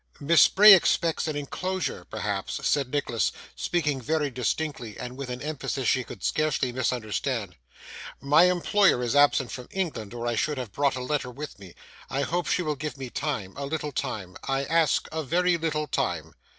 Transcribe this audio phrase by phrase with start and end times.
[0.19, 5.87] 'Miss Bray expects an inclosure perhaps,' said Nicholas, speaking very distinctly, and with an emphasis
[5.87, 7.55] she could scarcely misunderstand.
[8.19, 11.75] 'My employer is absent from England, or I should have brought a letter with me.
[12.09, 14.35] I hope she will give me time a little time.
[14.47, 16.33] I ask a very little time.